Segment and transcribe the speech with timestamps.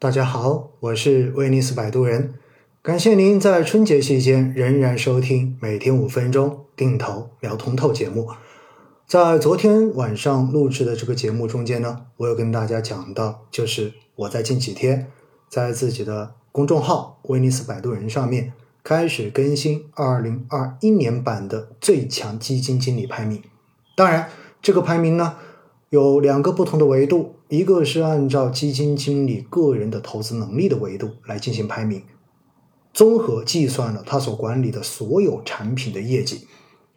[0.00, 2.32] 大家好，我是威尼斯摆渡人，
[2.80, 8.30] 感谢您在春节期间仍然收听每天五分钟定投聊通透节目。
[9.06, 15.08] 在昨天晚上录制的这个节目中间呢，我有跟大家讲到，就是我在近几天
[15.50, 23.42] 在自己的公众号威尼斯摆渡人上面开始更新二零二一年版的最强基金经理排名。
[23.94, 24.30] 当然，
[24.62, 25.36] 这个排名呢。
[25.90, 32.04] 有两个不同的维度，一个是按照基金经理个人的投资能力的维度来进行排名，
[32.94, 36.46] 综合计算了他所管理的所有产品的业绩；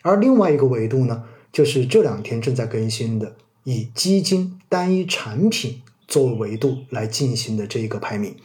[0.03, 8.35] 而另外一个维度呢，就是这两天正在更新的以基金单一产品作为维度来进行的这一个排名。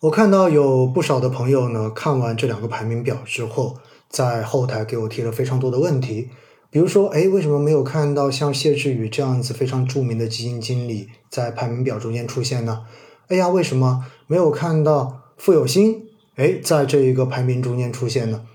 [0.00, 3.76] 我看到有不少的朋友呢，看完这两个排名表之后，
[4.08, 6.30] 在后台给我提了非常多的问题。
[6.72, 12.86] 比如说，哎，为什么没有看到像谢志宇这样子非常著名的基金经理在排名表中间出现呢？
[13.28, 16.06] 哎呀，为什么没有看到傅有兴？
[16.36, 18.46] 哎，在这一个排名中间出现呢？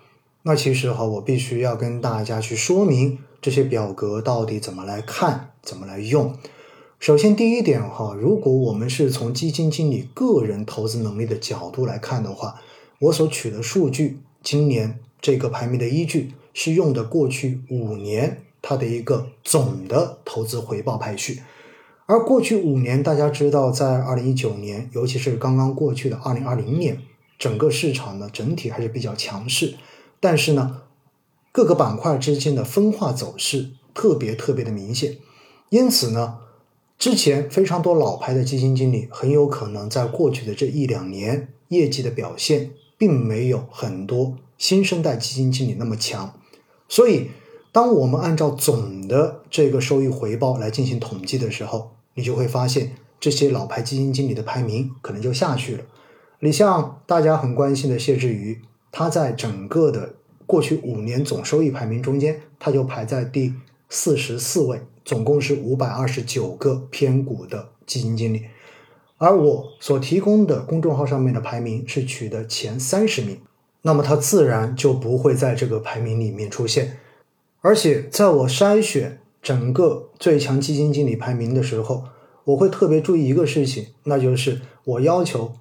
[0.41, 6.35] 那其实哈，我必须要跟大家去说明这些表格到底怎么来看，怎么来用。
[6.99, 12.55] 首先，第一点哈，如果我们是从基金经理个人投资能力的角度来看的话，
[12.97, 16.31] 我所取的数据，今年这个排名的依据。
[16.59, 21.43] 是用的过去五年它的一个总的投资回报排序，
[22.07, 27.03] 而过去五年大家知道，在二零一九年，尤其是刚刚过去的二零二零年，
[27.37, 29.75] 整个市场呢整体还是比较强势，
[30.19, 30.81] 但是呢
[31.51, 35.17] 各个板块之间的分化走势特别特别的明显，
[35.69, 36.39] 因此呢
[36.97, 46.33] 之前非常多老牌的基金经理很有可能在过去的这一两年业绩的表现并没有很多新生代基金经理那么强。
[46.89, 47.31] 所以，
[47.71, 55.83] 当我们按照总的这个收益回报来进行统计的时候，你就会发现这些老牌基金经理的排名可能就下去了。
[56.39, 60.15] 你像大家很关心的谢志宇，他在整个的
[60.45, 63.53] 过去五年总收益排名中间，他就排在第
[63.89, 68.45] 四十四位，总共是五百二十九个偏股的基金经理。
[69.17, 73.39] 而我所提供的公众号上面的排名是取得前三十名。
[73.83, 76.97] 那么它自然就不会在这个排名里面出现，
[77.61, 82.05] 而且在我筛选整个最强基金经理排名的时候，
[82.43, 85.53] 我会特别注意一个事情，那就是我要求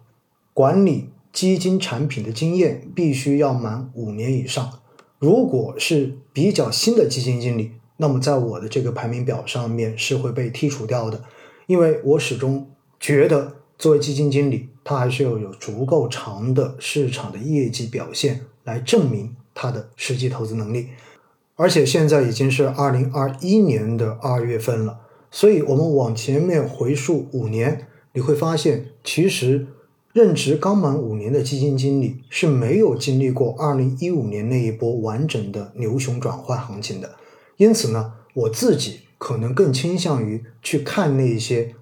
[0.53, 4.81] 管理基金产品的经验必须要满五年以上。
[5.19, 11.23] 如果是比较新的基金经理，那么在我的这个排名表上面是会被剔除掉的，
[11.67, 13.56] 因为我始终觉得。
[13.79, 20.89] 作为基金经理，他还是要有足够长的市场的业绩表现来证明他的实际投资能力。
[21.57, 25.01] 而且现在已经是二零二一年的二月份了，
[25.31, 29.67] 所以我们往前面回溯五年，你会发现，其实
[30.15, 37.17] 任职刚满五年的基金经理是没有经历过二零一五年那一波完整的牛熊转换行情的。
[37.59, 41.75] 因此呢，我自己可能更倾向于去看那一些。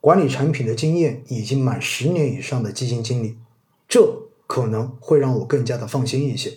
[0.00, 3.36] 管理产品的经验已经满十年以上的基金经理，
[3.86, 6.54] 这可能会让我更加的放心一些。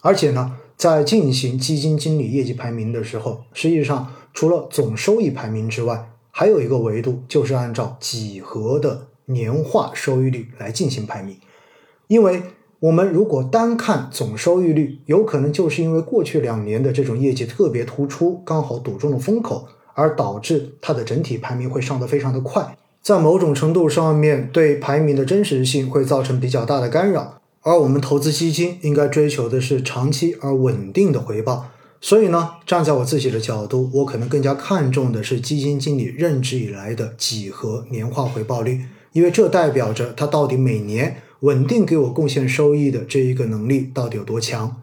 [0.00, 11.38] 而且呢，在进行基金经理业绩排名的时候，实际上除了总收益排名之外，还有一个维度就是按照几何的年化收益率来进行排名。
[12.08, 12.42] 因为
[12.80, 19.68] 我们如果单看总收益率，有可能就是因为过去两年的这种业绩特别突出，刚好堵中了风口。
[19.94, 27.40] 而导致它的整体排名会上得非常的快，在某种程度上面对排名的真实性会造成比较大的干扰。
[27.62, 38.82] 而我们投资基金应该追求的是长期而稳定的回报，所以呢，站在我自己的角度，我可能更加看重的是基金经理任职以来的几何年化回报率，
[39.12, 44.76] 因为这代表着他到底每年稳定给我贡献收益的这一个能力到底有多强。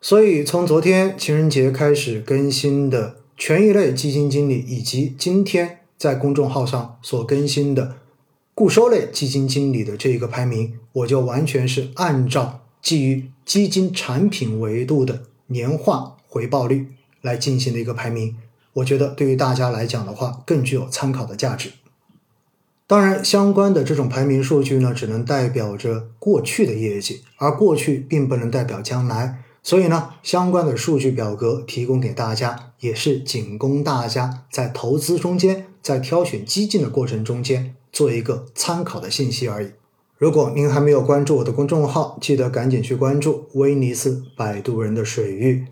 [0.00, 3.19] 所以从昨天情人节开始更新的。
[3.40, 7.96] 权益类基金经理以及今天在公众号上所更新的
[8.54, 16.88] 固收类基金经理的这一个排名，我就完全是按照基于基金产品维度的年化回报率
[17.22, 18.36] 来进行的一个排名。
[18.74, 21.72] 我觉得对于大家来讲的话，更具有参考的价值。
[22.86, 29.42] 当然，相关的这种排名数据呢，只能代表着过去的业绩，而过去并不能代表将来。
[29.62, 39.70] 所以呢，相关的数据表格提供给大家，也是仅供大家在投资中间，在挑选基金的过程中间做一个参考的信息而已。
[40.16, 45.66] 如果您还没有关注我的公众号，记得赶紧去关注威尼斯摆渡人的水域。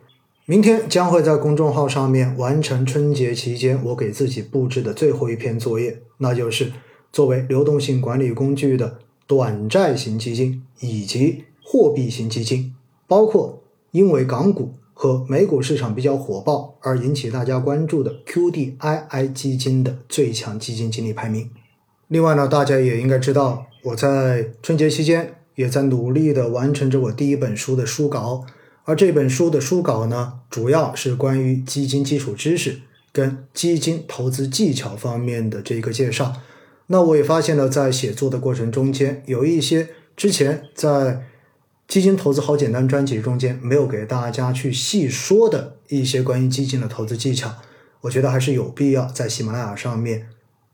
[0.46, 6.72] 明天将会在公众号上面完成春节期间我给自己布置的最后一篇作业，那就是
[7.12, 12.74] 作为流动性管理工具的短债型基金以及货币型基金，
[13.06, 21.50] 包括因为港股和美股市场比较火爆而引起大家关注的 QDII 基金的最强基金经理排名。
[22.08, 28.44] 另外呢，大家也应该知道，我在春节期间也在努力的完成着我第一本书的书稿，
[28.84, 32.80] 而这本书的书稿呢，主要是关于基金基础知识
[33.12, 36.32] 跟基金投资技巧方面的这个介绍。
[36.88, 41.26] 那我也发现了，在写作的过程中间，有一些之前在
[41.88, 47.50] 基金投资好简单专辑中间没有给大家去细说的一些关于基金的投资技巧，
[48.02, 50.28] 我觉得还是有必要在喜马拉雅上面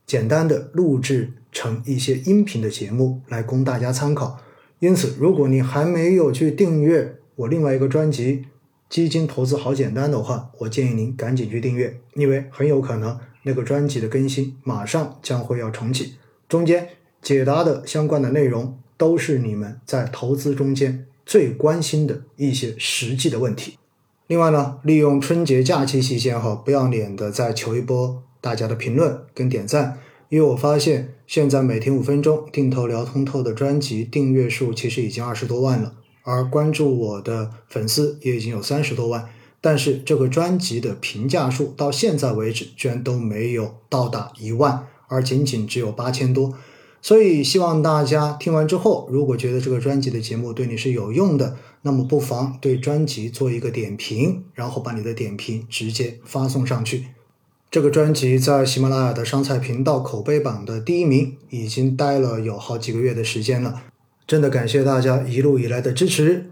[0.05, 4.41] 简单的录制成一些音频的节目来供大家参考。
[4.81, 8.39] 因此，如果你还没有去订阅我另外一个专辑
[8.89, 16.15] 《基金投资好简单》的话，我建议您赶紧去订阅，因为很有可能那个专辑的更新马上将会要重启，
[16.49, 16.89] 中间
[17.23, 18.77] 解答的相关的内容。
[19.05, 23.77] 都是你们在投资中间最关心的一些实际的问题。
[24.29, 29.99] 另外呢，利用春节假期期间哈，不要脸的再求一波大家的评论跟点赞，
[30.31, 39.29] 因为我发现现在每天五分钟定投聊通透的专辑订阅数其实已经二十多万了，而关注我的粉丝也已经有三十多万，
[39.61, 46.55] 但是这个专辑的评价数到现在为止居然都没有到达一万，而仅仅只有八千多。
[47.05, 57.09] 所以，希望大家听完之后，如果觉得这个专辑的节目对你是有用的，那么不妨对专辑做一个点评，然后把你的点评直接发送上去。
[57.71, 63.83] 这个专辑在喜马拉雅的商菜频道口碑榜的第一名，已经待了有好几个月的时间了。
[64.27, 66.47] 真的感谢大家一路以来的支持。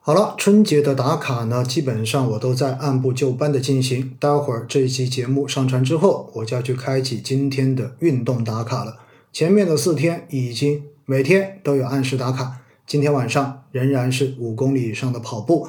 [0.00, 4.16] 好了，春节的打卡呢，基本上我都在按部就班的进行。
[4.18, 8.96] 待会儿这一期节目上传之后，我就要去开启今天的运动打卡了。
[9.32, 15.68] 前面的四天已经每天都有按时打卡，今天晚上仍然是五公里以上的跑步。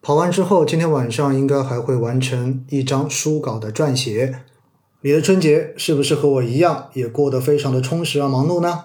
[0.00, 4.40] 跑完之后，今天晚上应该还会完成一张书稿的撰写。
[5.02, 8.84] 你的春节是不是和我一样，也过得非常的充实而忙碌呢？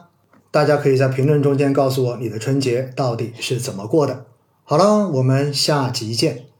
[0.51, 4.25] 大家可以在评论中间告诉我，你的春节到底是怎么过的。
[4.65, 6.50] 好了，我们下集见。